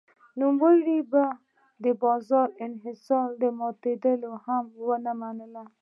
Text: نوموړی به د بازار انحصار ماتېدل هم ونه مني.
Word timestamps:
نوموړی 0.39 0.99
به 1.11 1.23
د 1.83 1.85
بازار 2.03 2.47
انحصار 2.65 3.29
ماتېدل 3.59 4.19
هم 4.45 4.65
ونه 4.87 5.13
مني. 5.19 5.65